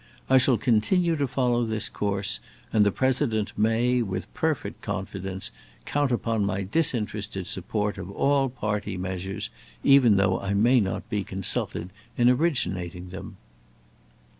[0.31, 2.39] I shall continue to follow this course,
[2.73, 5.51] and the President may with perfect confidence
[5.85, 9.51] count upon my disinterested support of all party measures,
[9.83, 13.37] even though I may not be consulted in originating them."